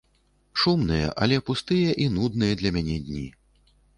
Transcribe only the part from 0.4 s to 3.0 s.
Шумныя, але пустыя і нудныя для мяне